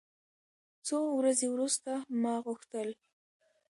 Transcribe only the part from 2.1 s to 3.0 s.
ما غوښتل.